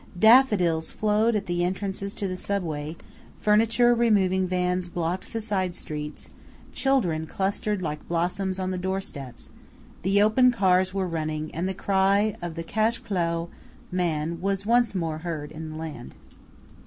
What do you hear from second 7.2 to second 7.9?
clustered